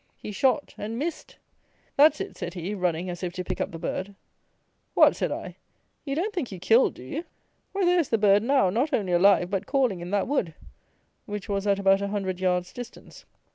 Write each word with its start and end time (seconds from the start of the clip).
He 0.17 0.31
shot 0.31 0.73
and 0.79 0.97
missed. 0.97 1.35
"That's 1.95 2.19
it," 2.19 2.35
said 2.35 2.55
he, 2.55 2.73
running 2.73 3.07
as 3.07 3.21
if 3.21 3.33
to 3.33 3.43
pick 3.43 3.61
up 3.61 3.71
the 3.71 3.77
bird. 3.77 4.15
"What!" 4.95 5.15
said 5.15 5.31
I, 5.31 5.57
"you 6.05 6.15
don't 6.15 6.33
think 6.33 6.51
you 6.51 6.57
killed, 6.57 6.95
do 6.95 7.03
you? 7.03 7.23
Why 7.71 7.85
there 7.85 7.99
is 7.99 8.09
the 8.09 8.17
bird 8.17 8.41
now, 8.41 8.71
not 8.71 8.95
only 8.95 9.11
alive, 9.13 9.51
but 9.51 9.67
calling 9.67 9.99
in 9.99 10.09
that 10.09 10.27
wood;" 10.27 10.55
which 11.27 11.47
was 11.47 11.67
at 11.67 11.77
about 11.77 12.01
a 12.01 12.07
hundred 12.07 12.39
yards 12.39 12.73
distance. 12.73 13.25